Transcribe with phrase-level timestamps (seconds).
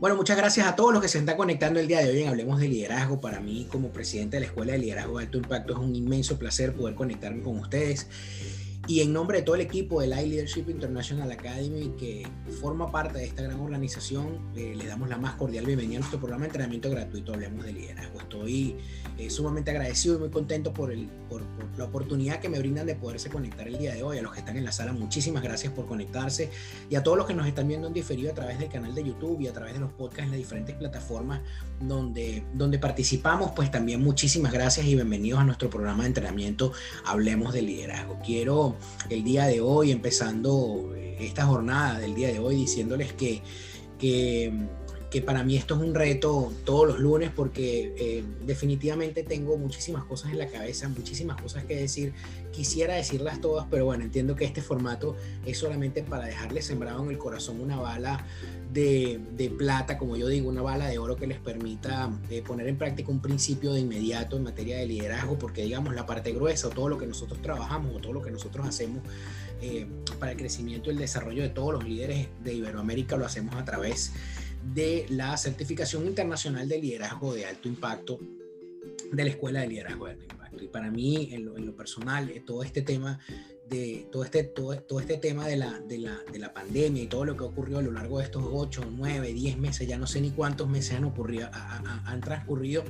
[0.00, 2.28] Bueno, muchas gracias a todos los que se están conectando el día de hoy en
[2.28, 3.20] Hablemos de Liderazgo.
[3.20, 6.38] Para mí, como presidente de la Escuela de Liderazgo de Alto Impacto, es un inmenso
[6.38, 8.06] placer poder conectarme con ustedes.
[8.88, 12.26] Y en nombre de todo el equipo de la Leadership International Academy, que
[12.58, 16.18] forma parte de esta gran organización, eh, le damos la más cordial bienvenida a nuestro
[16.18, 18.18] programa de entrenamiento gratuito Hablemos de Liderazgo.
[18.18, 18.76] Estoy
[19.18, 21.42] eh, sumamente agradecido y muy contento por, el, por,
[21.76, 24.16] la oportunidad que me brindan de poderse conectar el día de hoy.
[24.16, 26.48] A los que están en la sala, muchísimas gracias por conectarse.
[26.88, 29.04] Y a todos los que nos están viendo en diferido a través del canal de
[29.04, 31.42] YouTube y a través de los podcasts en las diferentes plataformas
[31.78, 36.72] donde, donde participamos, pues también muchísimas gracias y bienvenidos a nuestro programa de entrenamiento
[37.04, 38.18] Hablemos de Liderazgo.
[38.24, 38.77] Quiero
[39.10, 43.42] el día de hoy, empezando eh, esta jornada del día de hoy, diciéndoles que,
[43.98, 44.52] que,
[45.24, 50.32] para mí esto es un reto todos los lunes porque eh, definitivamente tengo muchísimas cosas
[50.32, 52.12] en la cabeza, muchísimas cosas que decir.
[52.52, 57.10] Quisiera decirlas todas, pero bueno, entiendo que este formato es solamente para dejarles sembrado en
[57.10, 58.26] el corazón una bala
[58.72, 62.76] de, plata, como yo digo, una bala de oro que les permita eh, poner en
[62.76, 66.70] práctica un principio de inmediato en materia de liderazgo, porque digamos la parte gruesa o
[66.70, 69.02] todo lo que nosotros trabajamos o todo lo que nosotros hacemos
[69.62, 69.86] eh,
[70.18, 73.64] para el crecimiento y el desarrollo de todos los líderes de Iberoamérica lo hacemos a
[73.64, 74.18] través de
[75.10, 78.18] la certificación internacional de liderazgo de alto impacto
[79.12, 80.64] de la Escuela de Liderazgo de Alto Impacto.
[80.64, 83.18] Y para mí, en lo, personal, eh, todo este tema
[83.68, 87.06] de todo este, todo, todo este tema de la, de, la, de la, pandemia y
[87.06, 90.06] todo lo que ocurrió a lo largo de estos 8, 9, 10 meses, ya no
[90.06, 92.82] sé ni cuántos meses han, ocurrido, han transcurrido,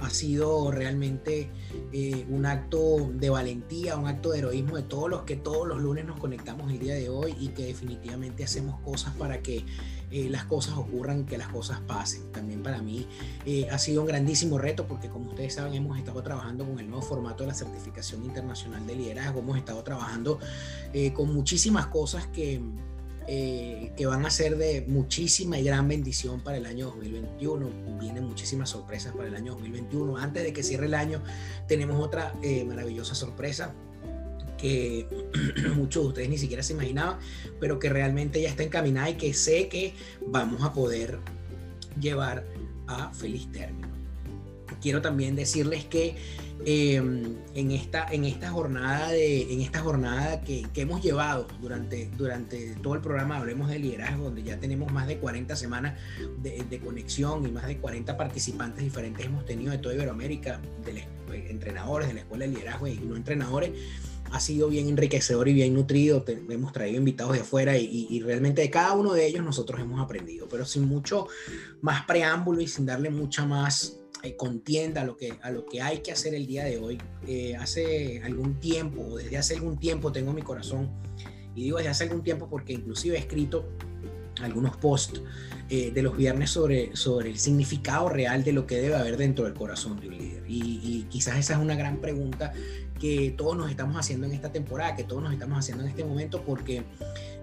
[0.00, 1.50] ha sido realmente
[1.92, 5.80] eh, un acto de valentía, un acto de heroísmo de todos los que todos los
[5.80, 9.64] lunes nos conectamos el día de hoy y que definitivamente hacemos cosas para que
[10.10, 12.32] eh, las cosas ocurran, que las cosas pasen.
[12.32, 13.06] También para mí
[13.44, 16.88] eh, ha sido un grandísimo reto porque como ustedes saben hemos estado trabajando con el
[16.88, 20.38] nuevo formato de la certificación internacional de liderazgo, hemos estado trabajando
[20.92, 22.60] eh, con muchísimas cosas que,
[23.26, 27.98] que van a ser de muchísima y gran bendición para el año 2021.
[28.00, 30.16] Vienen muchísimas sorpresas para el año 2021.
[30.16, 31.22] Antes de que cierre el año
[31.66, 32.32] tenemos otra
[32.66, 33.74] maravillosa sorpresa
[34.58, 35.06] que
[35.76, 37.18] muchos de ustedes ni siquiera se imaginaban,
[37.60, 39.94] pero que realmente ya está encaminada y que sé que
[40.26, 41.18] vamos a poder
[42.00, 42.44] llevar
[42.86, 43.88] a feliz término.
[44.80, 46.16] Quiero también decirles que
[46.64, 52.76] em, en, esta, en esta jornada, de, en esta jornada que, hemos llevado durante, durante
[52.76, 55.98] todo el programa Hablemos de Liderazgo, donde ya tenemos más de 40 semanas
[56.40, 61.50] de, de conexión y más de 40 participantes diferentes hemos tenido de toda Iberoamérica, de
[61.50, 63.72] entrenadores de la Escuela de Liderazgo y no entrenadores,
[64.32, 66.24] ha sido bien enriquecedor y bien nutrido.
[66.26, 70.48] hemos traído invitados de afuera y, realmente de cada uno de ellos nosotros hemos aprendido,
[70.48, 71.28] pero sin mucho
[71.80, 75.80] más preámbulo y sin darle mucha más eh, contienda a lo, que, a lo que
[75.80, 76.98] hay que hacer el día de hoy.
[77.26, 80.90] Eh, hace algún tiempo, desde hace algún tiempo tengo mi corazón,
[81.54, 83.68] y digo desde hace algún tiempo porque inclusive he escrito
[84.40, 85.20] algunos posts
[85.68, 89.44] eh, de los viernes sobre, sobre el significado real de lo que debe haber dentro
[89.44, 90.44] del corazón de un líder.
[90.48, 92.52] Y, y, quizás esa es una gran pregunta
[92.98, 96.04] que todos nos estamos haciendo en esta temporada, que todos nos estamos haciendo en este
[96.04, 96.82] momento, porque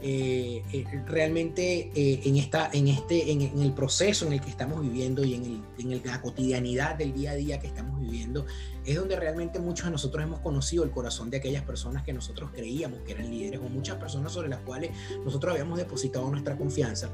[0.01, 4.81] eh, eh, realmente eh, en, esta, en, este, en, el proceso en el que estamos
[4.81, 8.45] viviendo y en, el, en la cotidianidad del día a día que estamos viviendo,
[8.85, 12.51] es donde realmente muchos de nosotros hemos conocido el corazón de aquellas personas que nosotros
[12.53, 14.91] creíamos que eran líderes o muchas personas sobre las cuales
[15.23, 17.09] nosotros habíamos depositado nuestra confianza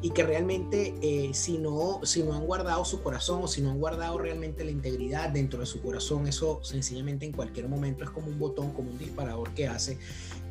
[0.00, 3.70] y que realmente eh, si, no, si no han guardado su corazón o si no
[3.70, 8.10] han guardado realmente la integridad dentro de su corazón, eso sencillamente en cualquier momento es
[8.10, 9.98] como un botón, como un disparador que hace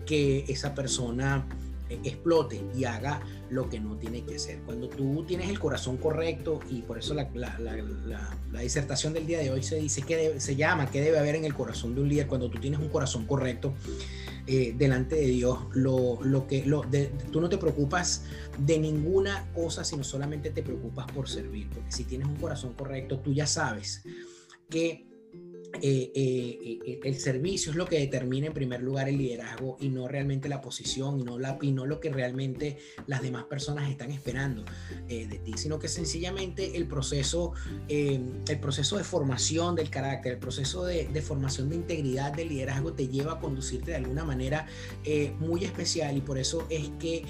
[0.05, 1.47] que esa persona
[1.89, 4.59] explote y haga lo que no tiene que hacer.
[4.65, 9.25] Cuando tú tienes el corazón correcto, y por eso la, la, la, la disertación del
[9.25, 12.01] día de hoy se dice que se llama, que debe haber en el corazón de
[12.01, 13.73] un líder, cuando tú tienes un corazón correcto,
[14.47, 15.59] eh, delante de Dios.
[15.73, 16.85] Lo, lo que, lo,
[17.31, 18.23] tú no te preocupas
[18.57, 21.69] de ninguna cosa, sino solamente te preocupas por servir.
[21.69, 24.03] Porque si tienes un corazón correcto, tú ya sabes
[24.69, 25.05] que
[25.73, 29.89] eh, eh, eh, el servicio es lo que determina en primer lugar el liderazgo y
[29.89, 33.89] no realmente la posición y no, la, y no lo que realmente las demás personas
[33.89, 34.63] están esperando
[35.07, 37.53] de ti, sino que sencillamente el proceso,
[37.87, 42.93] el proceso de formación del carácter, el proceso de, de, formación de integridad del liderazgo
[42.93, 44.67] te lleva a conducirte de alguna manera
[45.39, 47.23] muy especial y por eso es que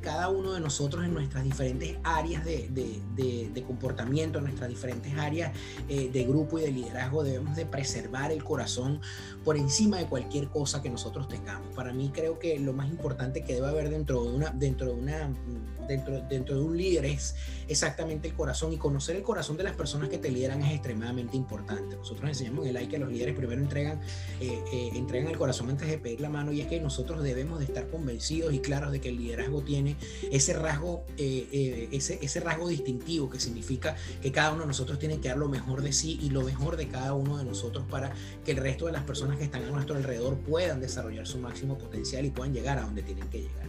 [0.00, 5.12] cada uno de nosotros en nuestras diferentes áreas de, de, de comportamiento, en nuestras diferentes
[5.14, 5.52] áreas
[5.88, 9.00] de grupo y de liderazgo, debemos de preservar el corazón
[9.44, 11.74] por encima de cualquier cosa que nosotros tengamos.
[11.74, 14.92] Para mí creo que lo más importante que debe haber dentro de una, dentro de
[14.92, 15.34] una,
[15.86, 17.34] dentro, dentro de un líder es
[17.68, 21.36] exactamente el corazón y conocer el corazón de las personas que te lideran es extremadamente
[21.36, 21.96] importante.
[21.96, 24.00] Nosotros enseñamos en el like que los líderes primero entregan,
[24.40, 27.58] eh, eh, entregan el corazón antes de pedir la mano y es que nosotros debemos
[27.58, 29.96] de estar convencidos y claros de que el liderazgo tiene
[30.30, 35.20] ese rasgo, eh, ese, ese rasgo distintivo que significa que cada uno de nosotros tiene
[35.20, 38.12] que dar lo mejor de sí y lo mejor de cada uno de nosotros para
[38.44, 41.78] que el resto de las personas que están a nuestro alrededor puedan desarrollar su máximo
[41.78, 43.66] potencial y puedan llegar a donde tienen que llegar.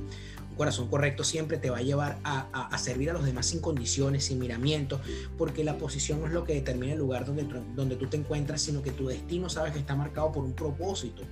[0.50, 4.26] Un corazón correcto siempre te va a llevar a, servir a los demás sin condiciones,
[4.26, 5.00] sin miramientos,
[5.38, 8.62] porque la posición no es lo que determina el lugar donde, donde tú te encuentras,
[8.62, 11.24] sino que tu destino sabes que está marcado por un propósito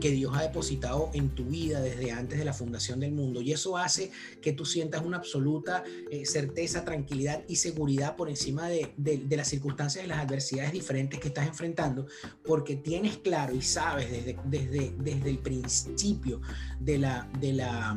[0.00, 3.40] que Dios ha depositado en tu vida desde antes de la fundación del mundo.
[3.40, 4.10] Y eso hace
[4.40, 9.48] que tú sientas una absoluta eh, certeza, tranquilidad y seguridad por encima de, de, las
[9.48, 12.06] circunstancias y las adversidades diferentes que estás enfrentando,
[12.44, 16.40] porque tienes claro y sabes desde, desde, desde el principio
[16.80, 17.28] de la...
[17.40, 17.96] De la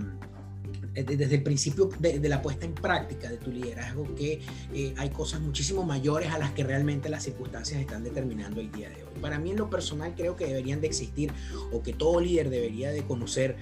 [0.94, 4.42] desde el principio de, la puesta en práctica de tu liderazgo que
[4.74, 8.90] eh, hay cosas muchísimo mayores a las que realmente las circunstancias están determinando el día
[8.90, 9.22] de hoy.
[9.22, 11.32] Para mí en lo personal creo que deberían de existir
[11.72, 13.58] o que todo líder debería de conocer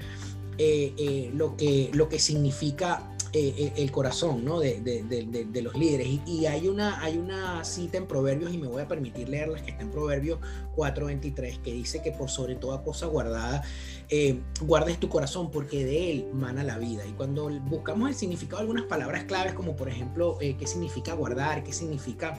[0.58, 4.62] eh, lo, que, lo que significa eh, eh, el corazón ¿no?
[4.62, 6.08] de, de, de, los líderes.
[6.26, 9.72] Y, hay, una, hay una cita en Proverbios, y me voy a permitir leerla, que
[9.72, 10.40] está en Proverbios
[10.78, 13.62] 4:23, que dice que por sobre toda cosa guardada,
[14.10, 17.06] eh, guardes tu corazón, porque de él mana la vida.
[17.06, 21.64] Y cuando buscamos el significado de algunas palabras claves, como por ejemplo, qué significa guardar,
[21.64, 22.38] qué significa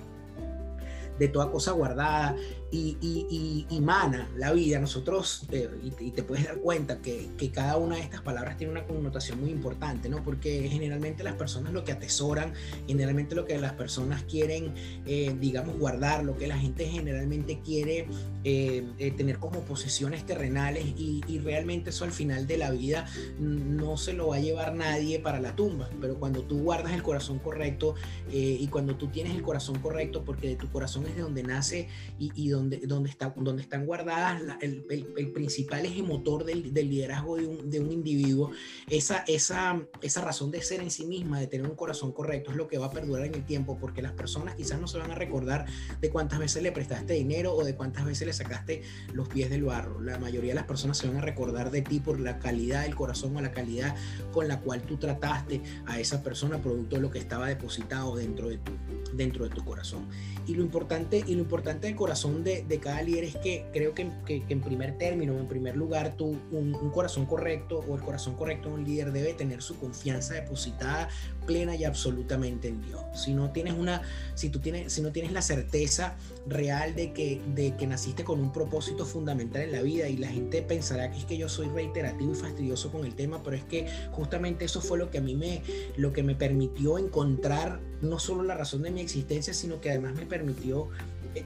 [1.18, 2.36] de toda cosa guardada
[2.70, 4.80] y, y, y, mana la vida.
[4.80, 5.68] Nosotros, eh,
[6.00, 9.40] y, te puedes dar cuenta que, que, cada una de estas palabras tiene una connotación
[9.40, 10.24] muy importante, ¿no?
[10.24, 12.54] Porque generalmente las personas lo que atesoran,
[12.88, 14.74] generalmente lo que las personas quieren,
[15.06, 18.08] eh, digamos, guardar, lo que la gente generalmente quiere
[18.42, 18.84] eh,
[19.16, 23.06] tener como posesiones terrenales y, realmente eso al final de la vida
[23.38, 25.88] no se lo va a llevar nadie para la tumba.
[26.00, 27.94] Pero cuando tú guardas el corazón correcto
[28.32, 31.88] y cuando tú tienes el corazón correcto, porque de tu corazón es de donde nace
[32.18, 36.90] y, y donde, donde, está, donde están guardadas el, el, principal eje motor del, del
[36.90, 38.50] liderazgo de un, de un, individuo,
[38.88, 42.56] esa, esa, esa razón de ser en sí misma, de tener un corazón correcto, es
[42.56, 45.10] lo que va a perdurar en el tiempo, porque las personas quizás no se van
[45.10, 45.66] a recordar
[46.00, 48.82] de cuántas veces le prestaste dinero o de cuántas veces le sacaste
[49.12, 50.00] los pies del barro.
[50.00, 52.94] La mayoría de las personas se van a recordar de ti por la calidad del
[52.94, 53.94] corazón o la calidad
[54.32, 58.48] con la cual tú trataste a esa persona producto de lo que estaba depositado dentro
[58.48, 58.72] de tu,
[59.14, 60.06] dentro de tu corazón.
[60.46, 64.08] Y lo importante, y lo importante del corazón de, cada líder es que creo que,
[64.24, 68.34] que, en primer término, en primer lugar, tú, un, un, corazón correcto o el corazón
[68.36, 71.08] correcto de un líder debe tener su confianza depositada
[71.46, 73.00] plena y absolutamente en Dios.
[73.14, 74.02] Si no tienes una,
[74.34, 76.16] si tú tienes, si no tienes la certeza
[76.46, 80.28] real de que, de que naciste con un propósito fundamental en la vida y la
[80.28, 83.64] gente pensará que es que yo soy reiterativo y fastidioso con el tema, pero es
[83.64, 85.62] que justamente eso fue lo que a mí me,
[85.96, 90.14] lo que me permitió encontrar no solo la razón de mi existencia, sino que además
[90.14, 90.90] me permitió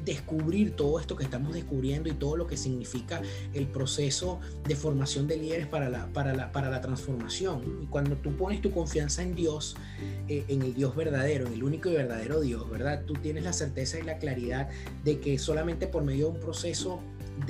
[0.05, 3.23] descubrir todo esto que estamos descubriendo y todo lo que significa
[3.55, 7.81] el proceso de formación de líderes para la, para la, para la transformación.
[7.83, 9.77] Y cuando tú pones tu confianza en Dios,
[10.29, 13.03] eh, en el Dios verdadero, en el único y verdadero Dios, ¿verdad?
[13.07, 14.69] Tú tienes la certeza y la claridad
[15.05, 17.01] de que solamente por medio de un proceso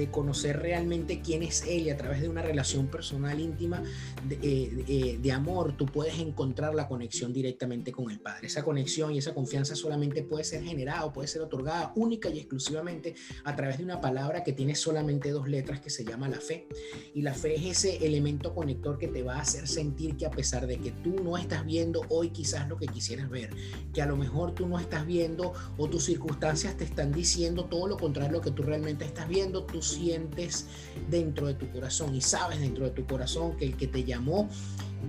[0.00, 3.82] de conocer realmente quién es él y a través de una relación personal íntima
[4.26, 8.46] de, eh, eh, de, amor, tú puedes encontrar la conexión directamente con el Padre.
[8.46, 12.38] Esa conexión y esa confianza solamente puede ser generada o puede ser otorgada única y
[12.38, 13.14] exclusivamente
[13.44, 16.66] a través de una palabra que tiene solamente dos letras que se llama la fe.
[17.14, 20.30] Y la fe es ese elemento conector que te va a hacer sentir que a
[20.30, 23.50] pesar de que tú no estás viendo hoy quizás lo que quisieras ver,
[23.92, 27.86] que a lo mejor tú no estás viendo o tus circunstancias te están diciendo todo
[27.86, 30.66] lo contrario a lo que tú realmente estás viendo, sientes
[31.08, 34.48] dentro de tu corazón y sabes dentro de tu corazón que el que te llamó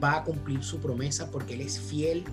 [0.02, 2.24] va a cumplir su promesa porque Él es fiel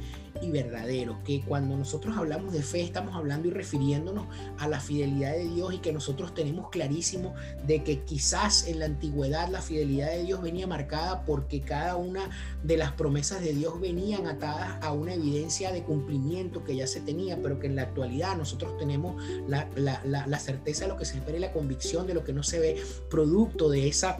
[0.43, 4.27] y verdadero, que cuando nosotros hablamos de fe estamos hablando y refiriéndonos
[4.59, 7.35] a la fidelidad de Dios y que nosotros tenemos clarísimo
[7.67, 12.31] de que quizás en la antigüedad la fidelidad de Dios venía marcada porque cada una
[12.63, 17.01] de las promesas de Dios venían atadas a una evidencia de cumplimiento que ya se
[17.01, 19.69] tenía, pero que en la actualidad nosotros tenemos la,
[20.05, 22.59] la certeza de lo que se espera y la convicción de lo que no se
[22.59, 24.19] ve producto de esa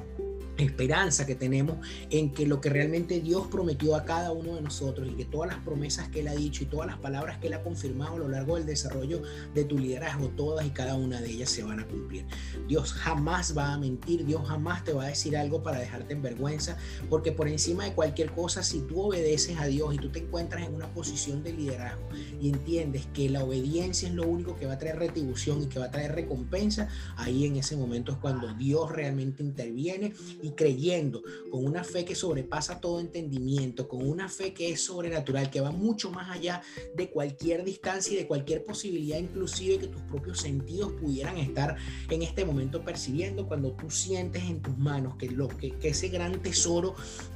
[0.59, 1.79] esperanza que tenemos
[2.11, 5.51] en que lo que realmente Dios prometió a cada uno de nosotros y que todas
[5.51, 8.19] las promesas que Él ha dicho y todas las palabras que Él ha confirmado a
[8.19, 9.23] lo largo del desarrollo
[9.55, 12.27] de tu liderazgo, todas y cada una de ellas se van a cumplir.
[12.67, 16.23] Dios jamás va a mentir, Dios jamás te va a decir algo para dejarte en
[16.23, 16.77] vergüenza,
[17.09, 20.67] porque por encima de cualquier cosa, si tú obedeces a Dios y tú te encuentras
[20.67, 22.09] en una posición de liderazgo
[22.41, 25.79] y entiendes que la obediencia es lo único que va a traer retribución y que
[25.79, 30.13] va a traer recompensa, ahí en ese momento es cuando Dios realmente interviene
[30.43, 35.51] y creyendo, con una fe que sobrepasa todo entendimiento, con una fe que es sobrenatural,
[35.51, 36.63] que va mucho más allá
[36.95, 41.77] de cualquier distancia y de cualquier posibilidad, inclusive que tus propios sentidos pudieran estar
[42.11, 46.09] en este momento percibiendo, cuando tú sientes en tus manos que, lo, que, que ese
[46.09, 46.95] gran tesoro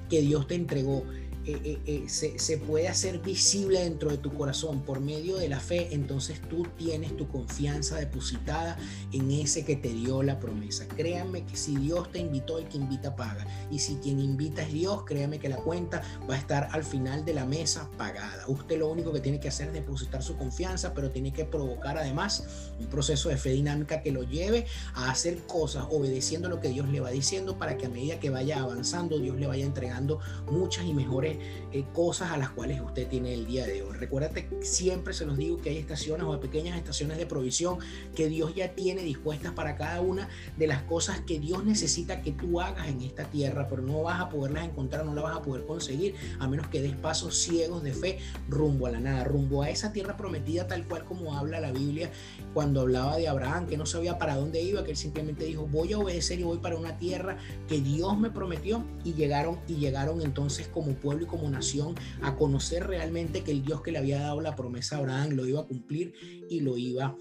[0.09, 1.04] que Dios te entregó
[1.44, 5.49] eh, eh, eh, se, se, puede hacer visible dentro de tu corazón por medio de
[5.49, 8.78] la fe, entonces tú tienes tu confianza depositada
[9.12, 10.87] en ese que te dio la promesa.
[10.87, 13.44] Créanme que si Dios te invitó, el que invita paga.
[13.72, 17.25] Y si quien invita es Dios, créanme que la cuenta va a estar al final
[17.25, 18.44] de la mesa pagada.
[18.46, 21.99] Usted lo único que tiene que hacer es depositar su confianza, pero tiene que provocar
[21.99, 26.68] además un proceso de fe dinámica que lo lleve a hacer cosas obedeciendo lo que
[26.68, 30.20] Dios le va diciendo para que a medida que vaya avanzando, Dios le vaya entregando
[30.49, 31.32] muchas y mejores
[31.73, 33.97] eh, cosas a las cuales usted tiene el día de hoy.
[33.97, 37.79] Recuérdate, siempre se los digo que hay estaciones o pequeñas estaciones de provisión
[38.15, 42.33] que Dios ya tiene dispuestas para cada una de las cosas que Dios necesita que
[42.33, 45.43] tú hagas en esta tierra, pero no vas a poderlas encontrar, no las vas a
[45.43, 49.62] poder conseguir a menos que des pasos ciegos de fe rumbo a la nada, rumbo
[49.62, 52.11] a esa tierra prometida tal cual como habla la Biblia
[52.55, 55.93] cuando hablaba de Abraham, que no sabía para dónde iba, que él simplemente dijo, voy
[55.93, 60.21] a obedecer y voy para una tierra que Dios me prometió y llegaron y llegaron
[60.21, 64.41] entonces como pueblo como nación a conocer realmente que el Dios que le había dado
[64.41, 66.14] la promesa a Abraham lo iba a cumplir
[66.49, 67.17] y lo iba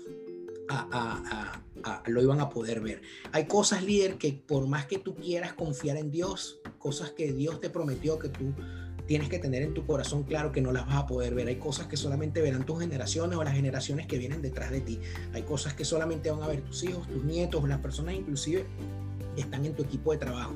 [0.70, 1.62] a,
[2.08, 3.02] lo iban a poder ver.
[3.32, 7.60] Hay cosas, líder, que por más que tú quieras confiar en Dios, cosas que Dios
[7.60, 8.54] te prometió que tú
[9.06, 11.48] tienes que tener en tu corazón claro que no las vas a poder ver.
[11.48, 15.00] Hay cosas que solamente verán tus generaciones o las generaciones que vienen detrás de ti.
[15.34, 18.66] Hay cosas que solamente van a ver tus hijos, tus nietos, las personas inclusive
[19.36, 20.54] que están en tu equipo de trabajo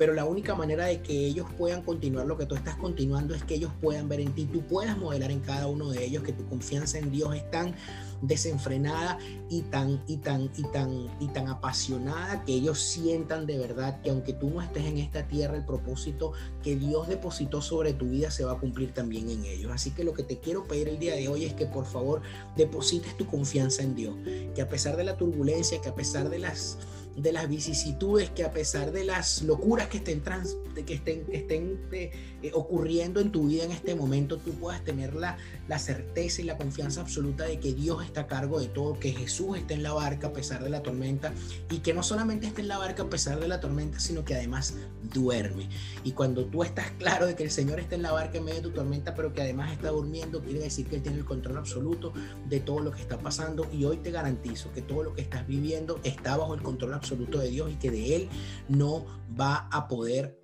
[0.00, 3.44] pero la única manera de que ellos puedan continuar lo que tú estás continuando es
[3.44, 6.32] que ellos puedan ver en ti, tú puedas modelar en cada uno de ellos que
[6.32, 7.74] tu confianza en Dios es tan
[8.22, 14.00] desenfrenada y tan y tan y tan y tan apasionada que ellos sientan de verdad
[14.02, 18.06] que aunque tú no estés en esta tierra el propósito que Dios depositó sobre tu
[18.06, 19.72] vida se va a cumplir también en ellos.
[19.72, 22.22] Así que lo que te quiero pedir el día de hoy es que por favor
[22.56, 24.14] deposites tu confianza en Dios,
[24.54, 26.78] que a pesar de la turbulencia, que a pesar de las
[27.16, 31.80] de las vicisitudes que a pesar de las locuras que estén, trans, que estén, estén
[31.92, 32.10] eh,
[32.42, 35.36] eh, ocurriendo en tu vida en este momento, tú puedas tener la,
[35.68, 39.12] la certeza y la confianza absoluta de que Dios está a cargo de todo, que
[39.12, 41.32] Jesús está en la barca a pesar de la tormenta
[41.70, 44.34] y que no solamente está en la barca a pesar de la tormenta, sino que
[44.34, 44.74] además
[45.14, 45.68] duerme.
[46.04, 48.60] Y cuando tú estás claro de que el Señor está en la barca en medio
[48.60, 51.58] de tu tormenta, pero que además está durmiendo, quiere decir que Él tiene el control
[51.58, 52.12] absoluto
[52.48, 55.46] de todo lo que está pasando y hoy te garantizo que todo lo que estás
[55.46, 58.28] viviendo está bajo el control absoluto de Dios y que de Él
[58.68, 59.06] no
[59.38, 60.39] va a poder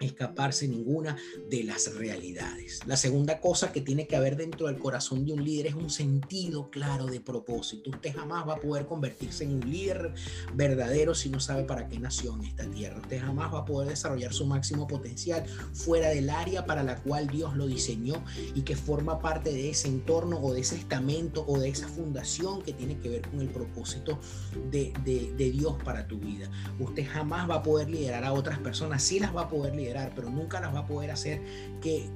[0.00, 1.16] escaparse ninguna
[1.48, 2.80] de las realidades.
[2.86, 5.90] La segunda cosa que tiene que haber dentro del corazón de un líder es un
[5.90, 7.90] sentido claro de propósito.
[7.90, 10.12] Usted jamás va a poder convertirse en un líder
[10.54, 13.00] verdadero si no sabe para qué nació en esta tierra.
[13.00, 17.26] Usted jamás va a poder desarrollar su máximo potencial fuera del área para la cual
[17.28, 21.58] Dios lo diseñó y que forma parte de ese entorno o de ese estamento o
[21.58, 24.18] de esa fundación que tiene que ver con el propósito
[24.70, 26.50] de, de Dios para tu vida.
[26.78, 29.89] Usted jamás va a poder liderar a otras personas, sí las va a poder liderar
[30.14, 31.40] pero nunca las va a poder hacer
[31.80, 32.08] que,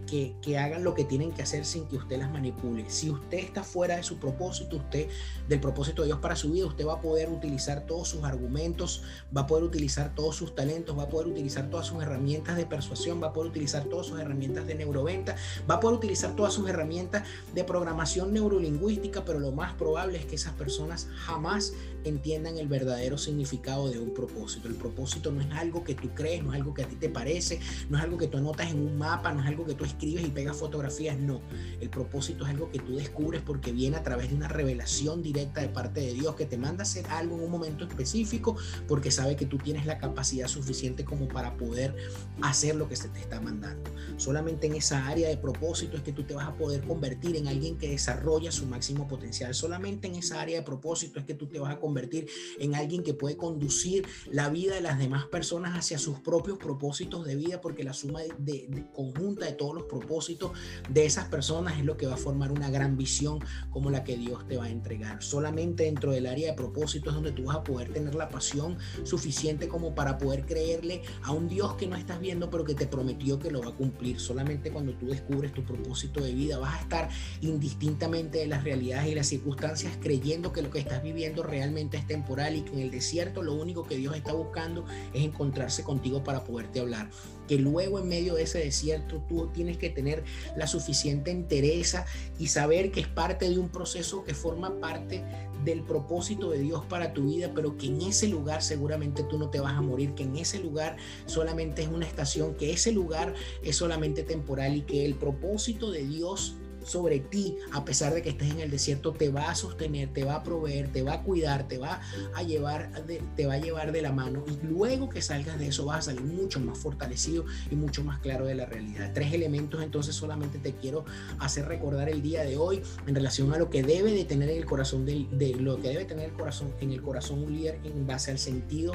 [0.43, 2.85] que, hagan lo que tienen que hacer sin que usted las manipule.
[2.89, 5.09] Si usted está fuera de su propósito, usted,
[5.49, 9.03] del propósito de Dios para su vida, usted va a poder utilizar todos sus argumentos,
[9.37, 12.67] va a poder utilizar todos sus talentos, va a poder utilizar todas sus herramientas de
[12.67, 15.37] persuasión, va a poder utilizar todas sus herramientas de neuroventa,
[15.69, 20.27] va a poder utilizar todas sus herramientas de programación neurolingüística, pero lo más probable es
[20.27, 21.73] que esas personas jamás
[22.05, 24.69] entiendan el verdadero significado de un propósito.
[24.69, 27.09] El propósito no es algo que tú crees, no es algo que a ti te
[27.09, 29.85] parece, no es algo que tú anotas en un mapa, no es algo que tú
[29.85, 31.41] escribes y pegas fotografías, no.
[31.81, 35.61] El propósito es algo que tú descubres porque viene a través de una revelación directa
[35.61, 38.57] de parte de Dios que te manda a hacer algo en un momento específico
[38.89, 41.95] porque sabe que tú tienes la capacidad suficiente como para poder
[42.43, 43.91] hacer lo que se te está mandando.
[44.17, 47.49] Solamente en esa área de propósito es que tú te vas a poder convertir en
[47.49, 49.55] alguien que desarrolla su máximo potencial.
[49.55, 52.27] Solamente en esa área de propósito es que tú te vas a convertir
[52.59, 57.25] en alguien que puede conducir la vida de las demás personas hacia sus propios propósitos
[57.25, 60.53] de vida porque la suma de, conjunta de todos los propósitos
[60.89, 63.39] de esas personas es lo que va a formar una gran visión
[63.71, 65.23] como la que Dios te va a entregar.
[65.23, 68.79] Solamente dentro del área de propósito es donde tú vas a poder tener la pasión
[69.05, 72.87] suficiente como para poder creerle a un Dios que no estás viendo pero que te
[72.87, 74.21] prometió que lo va a cumplir.
[74.21, 77.09] Solamente cuando tú descubres tu propósito de vida vas a estar
[77.41, 82.07] indistintamente de las realidades y las circunstancias creyendo que lo que estás viviendo realmente es
[82.07, 86.23] temporal y que en el desierto lo único que Dios está buscando es encontrarse contigo
[86.23, 87.11] para poderte hablar.
[87.49, 90.25] Que luego en medio de ese desierto tú tienes que tener
[90.57, 92.07] la suficiente entereza
[92.39, 95.23] y saber que es parte de un proceso que forma parte
[95.65, 99.51] del propósito de Dios para tu vida, pero que en ese lugar seguramente tú no
[99.51, 100.97] te vas a morir, que en ese lugar
[101.27, 106.05] solamente es una estación, que ese lugar es solamente temporal y que el propósito de
[106.05, 110.13] Dios sobre ti, a pesar de que estés en el desierto, te va a sostener,
[110.13, 112.01] te va a proveer, te va a cuidar, te va
[112.35, 115.69] a llevar de, te va a llevar de la mano y luego que salgas de
[115.69, 119.13] eso vas a salir mucho más fortalecido y mucho más claro de la realidad.
[119.15, 121.05] Tres elementos entonces solamente te quiero
[121.39, 124.59] hacer recordar el día de hoy en relación a lo que debe de tener en
[124.59, 125.27] el corazón de,
[125.59, 128.93] lo que debe tener el corazón en el corazón un líder en base al sentido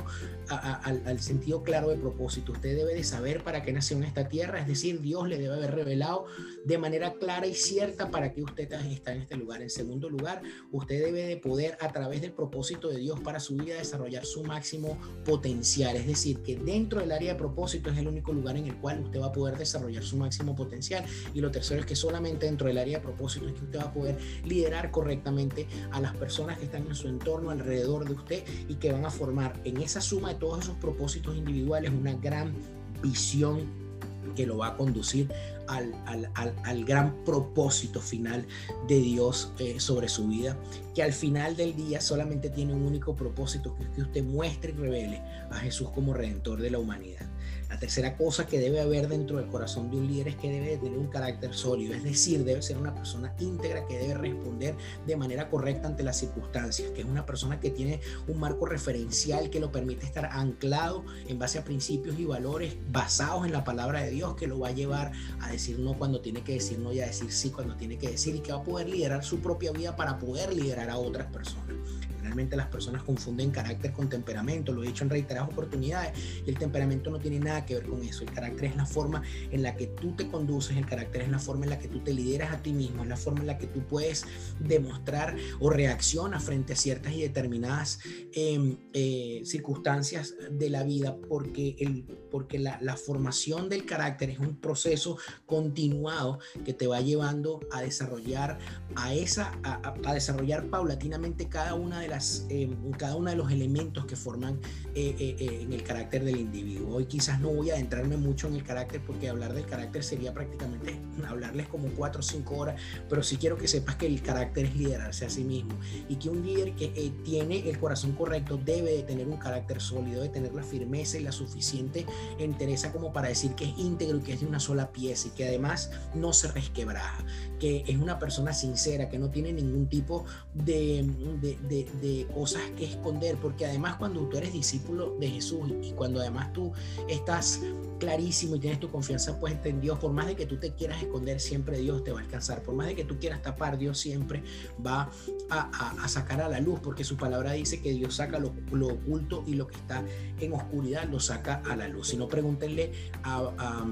[0.49, 2.51] al, al sentido claro de propósito.
[2.51, 5.55] Usted debe de saber para qué nació en esta tierra, es decir, Dios le debe
[5.55, 6.25] haber revelado
[6.65, 7.78] de manera clara y cierta
[8.11, 9.61] para que usted está en este lugar.
[9.61, 13.55] En segundo lugar, usted debe de poder a través del propósito de Dios para su
[13.55, 15.95] vida desarrollar su máximo potencial.
[15.95, 19.01] Es decir, que dentro del área de propósito es el único lugar en el cual
[19.01, 21.05] usted va a poder desarrollar su máximo potencial.
[21.33, 23.83] Y lo tercero es que solamente dentro del área de propósito es que usted va
[23.83, 28.43] a poder liderar correctamente a las personas que están en su entorno alrededor de usted
[28.67, 32.53] y que van a formar en esa suma de todos esos propósitos individuales una gran
[33.01, 33.88] visión
[34.33, 35.31] que lo va a conducir
[35.67, 35.93] al,
[36.35, 38.45] al, gran propósito final
[38.87, 40.57] de Dios eh, sobre su vida,
[40.95, 44.71] que al final del día solamente tiene un único propósito, que es que usted muestre
[44.71, 45.21] y revele
[45.51, 47.28] a Jesús como redentor de la humanidad.
[47.69, 50.77] La tercera cosa que debe haber dentro del corazón de un líder es que debe
[50.77, 55.15] tener un carácter sólido, es decir, debe ser una persona íntegra que debe responder de
[55.15, 59.59] manera correcta ante las circunstancias, que es una persona que tiene un marco referencial que
[59.59, 64.09] lo permite estar anclado en base a principios y valores basados en la palabra de
[64.09, 67.01] Dios, que lo va a llevar a decir no cuando tiene que decir no y
[67.01, 69.71] a decir sí cuando tiene que decir y que va a poder liderar su propia
[69.71, 71.78] vida para poder liderar a otras personas.
[72.21, 76.57] Realmente las personas confunden carácter con temperamento, lo he dicho en reiteradas oportunidades, y el
[76.57, 78.23] temperamento no tiene nada que ver con eso.
[78.23, 81.39] El carácter es la forma en la que tú te conduces, el carácter es la
[81.39, 83.57] forma en la que tú te lideras a ti mismo, es la forma en la
[83.57, 84.25] que tú puedes
[84.59, 87.99] demostrar o reaccionar frente a ciertas y determinadas
[88.33, 94.39] em, eh, circunstancias de la vida, porque, el, porque la, la formación del carácter es
[94.39, 98.59] un proceso continuado que te va llevando a desarrollar
[98.95, 103.51] a esa, a, a desarrollar paulatinamente cada una de las eh, cada uno de los
[103.51, 104.59] elementos que forman
[104.95, 106.95] eh, eh, en el carácter del individuo.
[106.95, 110.33] Hoy quizás no voy a adentrarme mucho en el carácter porque hablar del carácter sería
[110.33, 114.65] prácticamente hablarles como cuatro o cinco horas, pero sí quiero que sepas que el carácter
[114.65, 115.73] es liderarse a sí mismo
[116.07, 120.21] y que un líder que tiene el corazón correcto debe de tener un carácter sólido,
[120.21, 122.05] de tener la firmeza y la suficiente
[122.39, 125.31] entereza como para decir que es íntegro y que es de una sola pieza y
[125.31, 127.23] que además no se resquebraja,
[127.59, 131.05] que es una persona sincera, que no tiene ningún tipo de,
[131.41, 131.85] de, de,
[132.33, 136.71] cosas que esconder, porque además cuando tú eres discípulo de Jesús y cuando además tú
[137.07, 137.61] estás
[137.99, 141.01] clarísimo y tienes tu confianza puesta en Dios, por más de que tú te quieras
[141.01, 143.97] esconder, siempre Dios te va a alcanzar, por más de que tú quieras tapar, Dios
[143.97, 144.43] siempre
[144.85, 145.09] va
[145.49, 148.53] a, sacar a la luz, porque su palabra dice que Dios saca lo,
[148.87, 150.03] oculto y lo que está
[150.39, 152.09] en oscuridad lo saca a la luz.
[152.09, 152.91] Si no, pregúntenle
[153.23, 153.85] a,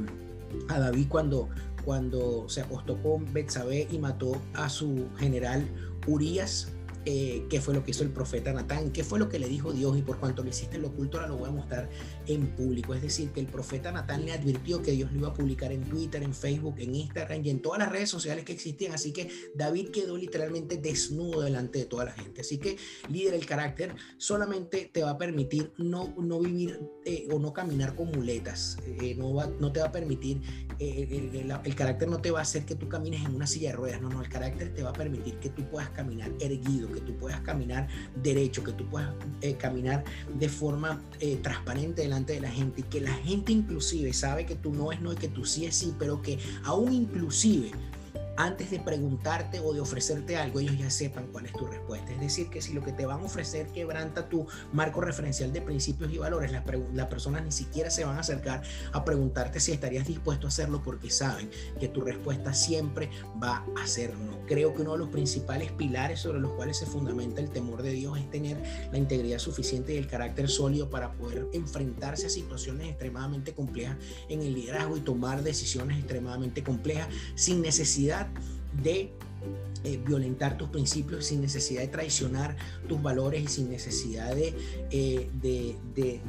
[0.70, 1.50] a David cuando
[1.88, 5.65] cuando se acostó con Betsabé y mató a su general
[6.06, 6.74] Urias,
[7.10, 9.72] eh, qué fue lo que hizo el profeta Natán, qué fue lo que le dijo
[9.72, 11.89] Dios y por cuanto lo hiciste en lo oculto ahora lo voy a mostrar
[12.28, 12.94] en público.
[12.94, 15.84] Es decir, que el profeta Natán le advirtió que Dios lo iba a publicar en
[15.84, 18.94] Twitter, en Facebook, en Instagram y en todas las redes sociales que existían.
[18.94, 22.42] Así que David quedó literalmente desnudo delante de toda la gente.
[22.42, 22.78] Así que
[23.10, 27.96] líder, el carácter solamente te va a permitir no, no vivir eh, o no caminar
[27.96, 28.78] con muletas.
[28.86, 30.42] Eh, no, va, no te va a permitir,
[30.80, 33.76] el, el carácter no te va a hacer que tú camines en una silla de
[33.76, 34.02] ruedas.
[34.02, 37.16] No, no, el carácter te va a permitir que tú puedas caminar erguido que tú
[37.18, 37.88] puedas caminar
[38.22, 40.04] derecho, que tú puedas eh, caminar
[40.38, 44.56] de forma eh, transparente delante de la gente y que la gente inclusive sabe que
[44.56, 47.72] tú no es no y que tú sí es sí, pero que aún inclusive
[48.38, 52.12] antes de preguntarte o de ofrecerte algo, ellos ya sepan cuál es tu respuesta.
[52.13, 55.62] Es decir, que si lo que te van a ofrecer quebranta tu marco referencial de
[55.62, 58.62] principios y valores, las, personas ni siquiera se van a acercar
[58.93, 63.10] a preguntarte si estarías dispuesto a hacerlo porque saben que tu respuesta siempre
[63.41, 64.38] va a ser no.
[64.45, 67.91] Creo que uno de los principales pilares sobre los cuales se fundamenta el temor de
[67.91, 72.89] Dios es tener la integridad suficiente y el carácter sólido para poder enfrentarse a situaciones
[72.89, 73.97] extremadamente complejas
[74.30, 78.27] en el liderazgo y tomar decisiones extremadamente complejas sin necesidad
[78.84, 79.12] de
[79.84, 82.58] eh, violentar tus principios sin necesidad de traicionar
[82.90, 84.54] tus valores y sin necesidad de,
[84.92, 85.30] eh,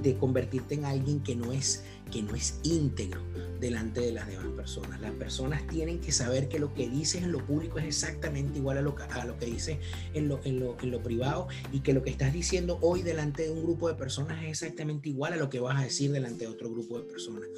[0.02, 3.22] de, convertirte en alguien que no es que no es íntegro
[3.60, 5.00] delante de las demás personas.
[5.00, 8.78] Las personas tienen que saber que lo que dices en lo público es exactamente igual
[8.78, 9.78] a lo, que dices
[10.14, 13.62] en lo, en, lo, privado y que lo que estás diciendo hoy delante de un
[13.62, 16.70] grupo de personas es exactamente igual a lo que vas a decir delante de otro
[16.70, 17.48] grupo de personas.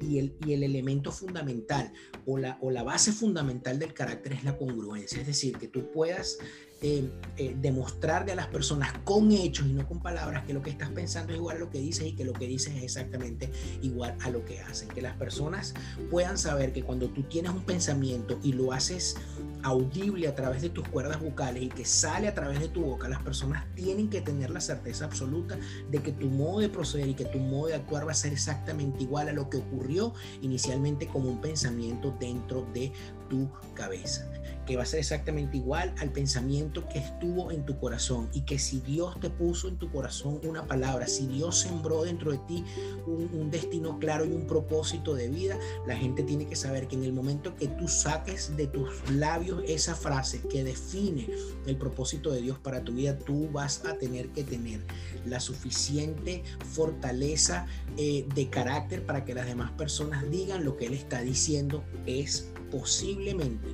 [0.00, 1.92] Y el, y el elemento fundamental
[2.26, 5.90] o la, o la base fundamental del carácter es la congruencia, es decir, que tú
[5.90, 6.38] puedas
[6.80, 10.70] eh, eh, demostrarle a las personas con hechos y no con palabras que lo que
[10.70, 13.50] estás pensando es igual a lo que dices y que lo que dices es exactamente
[13.82, 14.88] igual a lo que hacen.
[14.88, 15.74] Que las personas
[16.10, 19.16] puedan saber que cuando tú tienes un pensamiento y lo haces
[19.62, 23.08] audible a través de tus cuerdas vocales y que sale a través de tu boca,
[23.08, 25.58] las personas tienen que tener la certeza absoluta
[25.90, 28.32] de que tu modo de proceder y que tu modo de actuar va a ser
[28.32, 32.92] exactamente igual a lo que ocurrió inicialmente como un pensamiento dentro de
[33.28, 34.28] tu cabeza
[34.68, 38.58] que va a ser exactamente igual al pensamiento que estuvo en tu corazón y que
[38.58, 42.62] si Dios te puso en tu corazón una palabra, si Dios sembró dentro de ti
[43.06, 47.04] un, destino claro y un propósito de vida, la gente tiene que saber que en
[47.04, 51.26] el momento que tú saques de tus labios esa frase que define
[51.66, 54.84] el propósito de Dios para tu vida, tú vas a tener que tener
[55.24, 56.42] la suficiente
[56.74, 57.64] fortaleza
[57.96, 62.50] eh, de carácter para que las demás personas digan lo que Él está diciendo es
[62.70, 63.68] posiblemente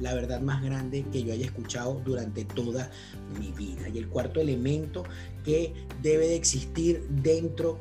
[0.00, 2.90] la verdad más grande que yo haya escuchado durante toda
[3.38, 3.88] mi vida.
[3.88, 5.04] Y el cuarto elemento
[5.44, 5.72] que
[6.02, 7.78] debe de existir dentro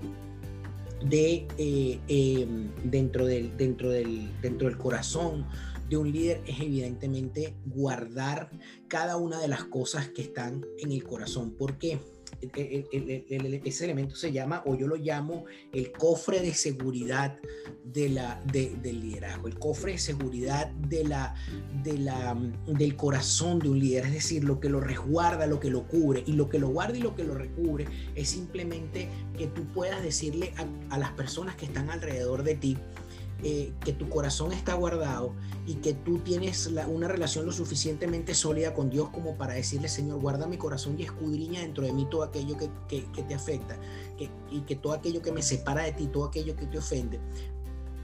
[1.04, 5.46] de eh, em, dentro del dentro del dentro del corazón
[5.89, 8.50] de un líder es evidentemente guardar
[8.88, 11.52] cada una de las cosas que están en el corazón.
[11.52, 12.00] ¿Por qué?
[12.53, 17.38] Ese elemento se llama, o yo lo llamo, el cofre de seguridad
[17.84, 21.36] de la, del liderazgo, el cofre de seguridad de la,
[21.84, 25.69] de la, del corazón de un líder, es decir, lo que lo resguarda, lo que
[25.69, 29.47] lo cubre, y lo que lo guarda y lo que lo recubre es simplemente que
[29.47, 30.53] tú puedas decirle
[30.89, 32.77] a las personas que están alrededor de ti,
[33.47, 35.36] eh, que tu corazón está guardado
[35.67, 40.19] y que tú tienes una relación lo suficientemente sólida con Dios como para decirle, Señor,
[40.19, 43.77] guarda mi corazón y escudriña dentro de mí todo aquello que, te afecta
[44.49, 47.19] y que todo aquello que me separa de ti, todo aquello que te ofende,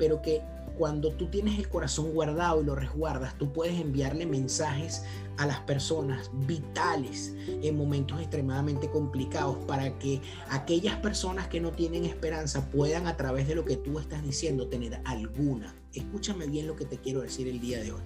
[0.01, 0.41] pero que
[0.79, 5.03] cuando tú tienes el corazón guardado y lo resguardas, tú puedes enviarle mensajes
[5.37, 12.05] a las personas vitales en momentos extremadamente complicados para que aquellas personas que no tienen
[12.05, 15.75] esperanza puedan a través de lo que tú estás diciendo tener alguna.
[15.93, 18.01] Escúchame bien lo que te quiero decir el día de hoy.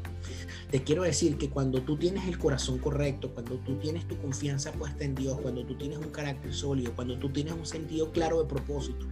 [0.76, 4.74] Te quiero decir que cuando tú tienes el corazón correcto, cuando tú tienes tu confianza
[4.74, 8.44] puesta en Dios, cuando tú tienes un carácter sólido, cuando tú tienes un sentido claro
[8.44, 9.06] de propósito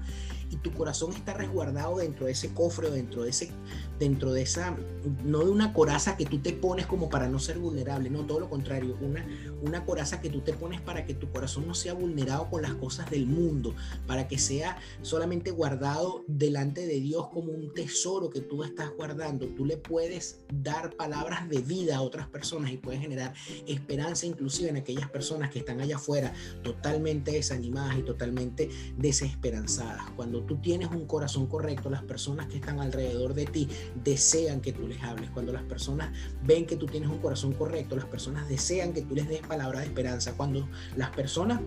[0.53, 3.49] y tu corazón está resguardado dentro de ese cofre dentro de ese
[3.97, 4.77] dentro de esa
[5.23, 8.41] no de una coraza que tú te pones como para no ser vulnerable, no todo
[8.41, 9.25] lo contrario, una
[9.63, 12.73] una coraza que tú te pones para que tu corazón no sea vulnerado con las
[12.75, 13.73] cosas del mundo,
[14.05, 19.47] para que sea solamente guardado delante de Dios como un tesoro que tú estás guardando.
[19.47, 23.33] Tú le puedes dar palabras de vida a otras personas y puedes generar
[23.67, 30.03] esperanza inclusive en aquellas personas que están allá afuera totalmente desanimadas y totalmente desesperanzadas.
[30.15, 33.67] Cuando tú tienes un corazón correcto, las personas que están alrededor de ti
[34.03, 35.29] desean que tú les hables.
[35.31, 36.11] Cuando las personas
[36.43, 39.81] ven que tú tienes un corazón correcto, las personas desean que tú les des palabras
[39.81, 40.33] de esperanza.
[40.35, 41.59] Cuando las personas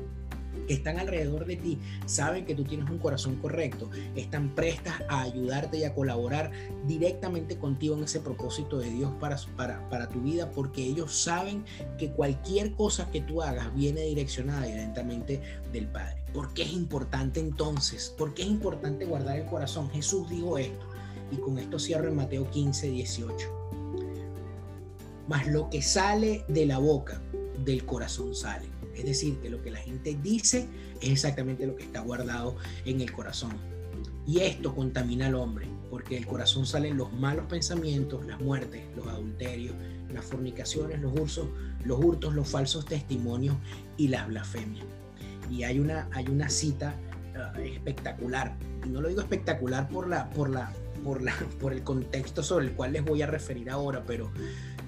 [0.67, 5.23] que están alrededor de ti saben que tú tienes un corazón correcto, están prestas a
[5.23, 6.51] ayudarte y a colaborar
[6.87, 11.65] directamente contigo en ese propósito de Dios para, para, para tu vida, porque ellos saben
[11.99, 15.41] que cualquier cosa que tú hagas viene direccionada directamente
[15.73, 16.23] del Padre.
[16.33, 18.15] ¿Por qué es importante entonces?
[18.17, 19.91] ¿Por qué es importante guardar el corazón?
[19.91, 20.87] Jesús dijo esto,
[21.31, 23.53] y con esto cierro en Mateo 15, 18.
[25.29, 27.21] Mas lo que sale de la boca,
[27.65, 30.67] del corazón sale es decir, que lo que la gente dice
[31.01, 33.53] es exactamente lo que está guardado en el corazón.
[34.27, 35.69] Y esto contamina al hombre.
[35.91, 39.75] porque del corazón salen los malos pensamientos, las muertes, los adulterios,
[40.13, 41.49] las fornicaciones, los hurtos,
[41.85, 43.57] los hurtos, los falsos testimonios
[43.97, 44.85] y las blasfemias.
[45.51, 46.95] Y hay una, hay una cita
[47.35, 48.57] uh, espectacular,
[48.89, 50.73] no lo digo espectacular por, la, por, la,
[51.05, 54.31] por, la, por el contexto sobre el cual les voy a referir ahora, pero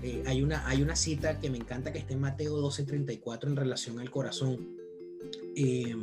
[0.03, 3.57] eh, hay, una, hay una cita que me encanta que esté en Mateo 12:34 en
[3.57, 4.77] relación al corazón.
[5.57, 5.95] Eh,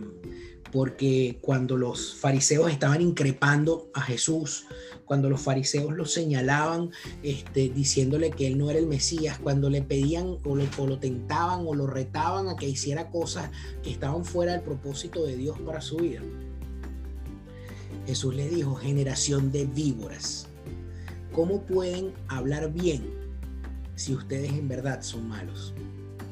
[0.72, 4.66] porque cuando los fariseos estaban increpando a Jesús,
[5.06, 6.90] cuando los fariseos lo señalaban,
[7.24, 11.74] este, diciéndole que él no era el Mesías, cuando le pedían o lo tentaban o
[11.74, 13.52] lo retaban a que hiciera cosas
[13.84, 16.22] que estaban fuera del propósito de Dios para su vida,
[18.06, 20.48] Jesús le dijo, generación de víboras,
[21.32, 23.25] ¿cómo pueden hablar bien
[23.96, 25.74] si ustedes en verdad son malos?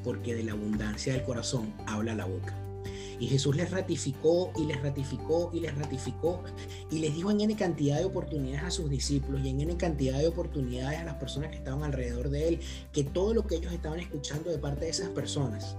[0.04, 2.58] Porque de la abundancia del corazón habla la boca.
[3.19, 6.43] Y Jesús les ratificó y les ratificó y les ratificó
[6.91, 10.19] y les dijo en N cantidad de oportunidades a sus discípulos y en N cantidad
[10.19, 12.60] de oportunidades a las personas que estaban alrededor de él,
[12.91, 15.78] que todo lo que ellos estaban escuchando de parte de esas personas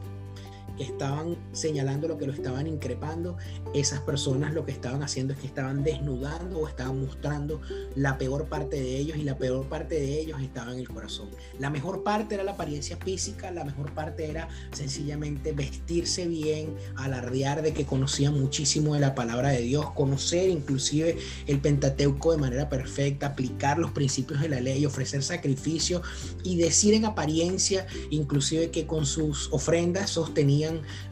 [0.76, 3.36] que estaban señalando lo que lo estaban increpando,
[3.74, 7.60] esas personas lo que estaban haciendo es que estaban desnudando o estaban mostrando
[7.94, 11.30] la peor parte de ellos y la peor parte de ellos estaba en el corazón.
[11.58, 17.62] La mejor parte era la apariencia física, la mejor parte era sencillamente vestirse bien, alardear
[17.62, 22.68] de que conocían muchísimo de la palabra de Dios, conocer inclusive el Pentateuco de manera
[22.68, 26.02] perfecta, aplicar los principios de la ley, ofrecer sacrificio
[26.42, 30.63] y decir en apariencia inclusive que con sus ofrendas sostenían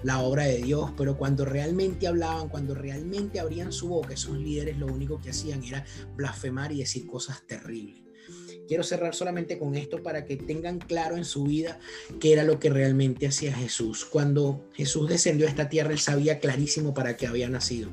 [0.03, 4.79] la obra de Dios, pero cuando realmente hablaban, cuando realmente abrían su boca, esos líderes
[4.79, 5.85] lo único que hacían era
[6.17, 8.03] blasfemar y decir cosas terribles.
[8.69, 11.79] Quiero cerrar solamente con esto para que tengan claro en su vida
[12.21, 14.05] qué era lo que realmente hacía Jesús.
[14.05, 17.91] Cuando Jesús descendió a esta tierra, él sabía clarísimo para qué había nacido.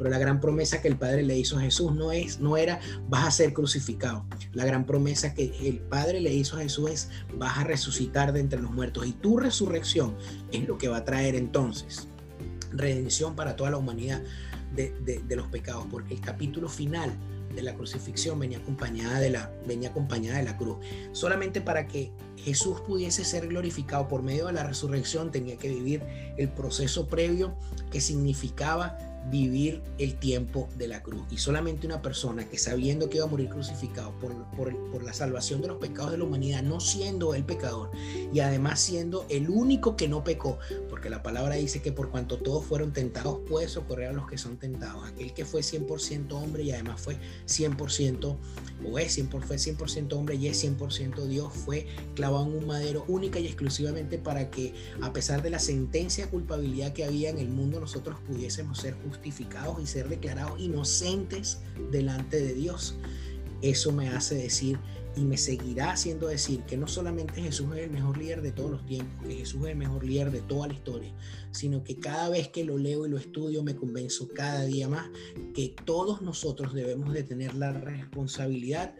[0.00, 2.80] Pero la gran promesa que el Padre le hizo a Jesús no, es, no era
[3.10, 4.24] vas a ser crucificado.
[4.54, 8.40] La gran promesa que el Padre le hizo a Jesús es vas a resucitar de
[8.40, 9.06] entre los muertos.
[9.06, 10.16] Y tu resurrección
[10.52, 12.08] es lo que va a traer entonces
[12.72, 14.22] redención para toda la humanidad
[14.74, 14.90] de,
[15.22, 15.84] de los pecados.
[15.90, 17.14] Porque el capítulo final
[17.54, 20.78] de la crucifixión venía acompañada de la, venía acompañada de la cruz.
[21.12, 26.02] Solamente para que Jesús pudiese ser glorificado por medio de la resurrección tenía que vivir
[26.38, 27.54] el proceso previo
[27.90, 28.96] que significaba
[29.28, 31.22] vivir el tiempo de la cruz.
[31.30, 35.60] Y solamente una persona que sabiendo que iba a morir crucificado por, por, la salvación
[35.62, 37.90] de los pecados de la humanidad, no siendo el pecador
[38.32, 42.38] y además siendo el único que no pecó, porque la palabra dice que por cuanto
[42.38, 45.08] todos fueron tentados, puede socorrer a los que son tentados.
[45.08, 48.36] Aquel que fue 100% hombre y además fue 100%
[48.84, 53.04] o es 100%, fue 100% hombre y es 100% Dios, fue clavado en un madero
[53.08, 57.38] única y exclusivamente para que a pesar de la sentencia de culpabilidad que había en
[57.38, 62.96] el mundo, nosotros pudiésemos ser justificados y ser declarados inocentes delante de Dios.
[63.62, 64.78] Eso me hace decir
[65.16, 68.70] y me seguirá haciendo decir que no solamente Jesús es el mejor líder de todos
[68.70, 71.12] los tiempos, que Jesús es el mejor líder de toda la historia,
[71.50, 75.10] sino que cada vez que lo leo y lo estudio me convenzo cada día más
[75.54, 78.94] que todos nosotros debemos de tener la responsabilidad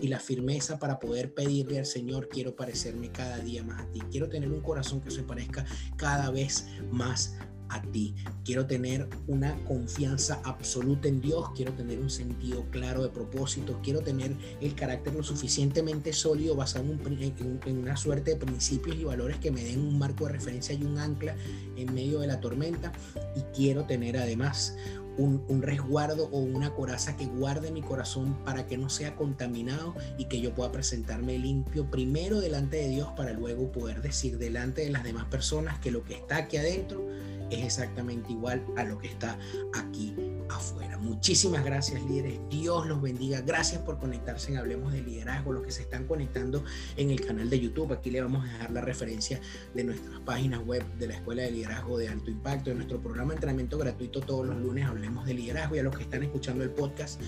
[0.00, 4.00] y la firmeza para poder pedirle al Señor, quiero parecerme cada día más a ti,
[4.10, 5.64] quiero tener un corazón que se parezca
[5.96, 7.36] cada vez más
[7.68, 8.14] a ti.
[8.44, 14.00] Quiero tener una confianza absoluta en Dios, quiero tener un sentido claro de propósito, quiero
[14.00, 19.50] tener el carácter lo suficientemente sólido basado en, una suerte de principios y valores que
[19.50, 21.34] me den un marco de referencia y un ancla
[21.76, 22.92] en medio de la tormenta.
[23.34, 24.76] Y quiero tener además
[25.18, 29.94] un, un, resguardo o una coraza que guarde mi corazón para que no sea contaminado
[30.18, 34.82] y que yo pueda presentarme limpio primero delante de Dios para luego poder decir delante
[34.82, 37.06] de las demás personas que lo que está aquí adentro
[37.50, 39.38] es exactamente igual a lo que está
[39.74, 40.14] aquí
[40.48, 40.98] afuera.
[40.98, 45.70] Muchísimas gracias líderes, Dios los bendiga, gracias por conectarse en Hablemos de Liderazgo, los que
[45.70, 46.64] se están conectando
[46.96, 49.40] en el canal de YouTube, aquí le vamos a dejar la referencia
[49.74, 53.30] de nuestras páginas web de la Escuela de Liderazgo de Alto Impacto, de nuestro programa
[53.30, 56.64] de entrenamiento gratuito todos los lunes, Hablemos de Liderazgo y a los que están escuchando
[56.64, 57.20] el podcast,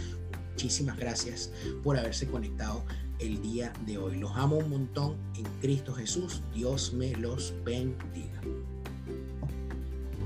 [0.51, 1.53] muchísimas gracias
[1.83, 2.85] por haberse conectado
[3.19, 4.19] el día de hoy.
[4.19, 8.41] Los amo un montón en Cristo Jesús, Dios me los bendiga.